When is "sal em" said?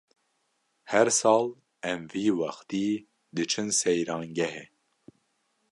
1.19-2.01